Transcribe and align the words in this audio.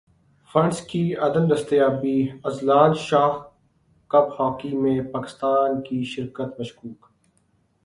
funds 0.49 0.79
کی 0.87 1.03
عدم 1.25 1.47
دستیابی 1.47 2.17
اذلان 2.45 2.93
شاہ 3.03 3.37
کپ 4.11 4.33
ہاکی 4.39 4.75
میں 4.77 4.99
پاکستان 5.11 5.81
کی 5.81 6.03
شرکت 6.13 6.59
مشکوک 6.59 7.05